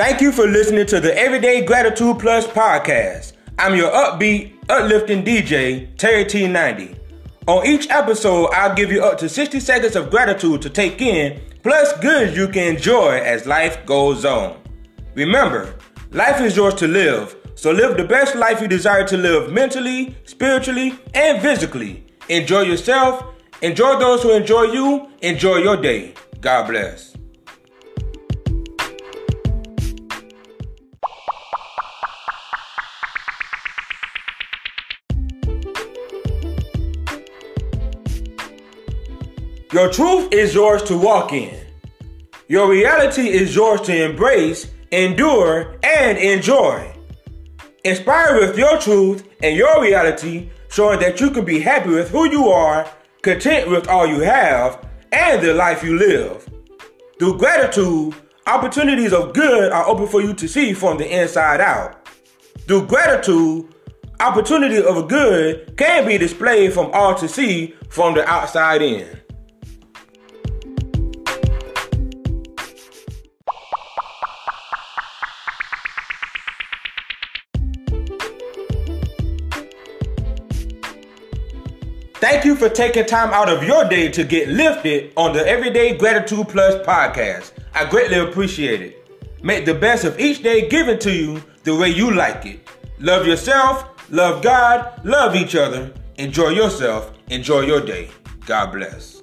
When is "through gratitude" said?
57.20-58.16, 62.66-63.72